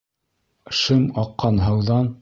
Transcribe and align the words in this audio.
Шым 0.79 1.05
аҡҡан 1.25 1.65
һыуҙан 1.69 2.15